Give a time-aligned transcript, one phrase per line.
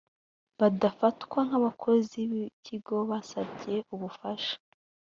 [0.59, 4.55] badafatwa nk abakozi b ikigo cyasabye ubufasha